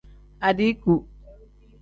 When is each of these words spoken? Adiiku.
Adiiku. 0.47 0.93